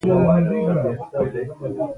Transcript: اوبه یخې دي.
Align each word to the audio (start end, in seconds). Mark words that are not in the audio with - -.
اوبه 0.03 0.57
یخې 0.65 1.27
دي. 1.73 1.81